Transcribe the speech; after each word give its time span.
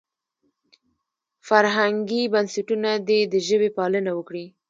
فرهنګي 1.47 2.23
بنسټونه 2.33 2.91
دې 3.07 3.19
د 3.33 3.35
ژبې 3.47 3.69
پالنه 3.77 4.11
وکړي. 4.15 4.45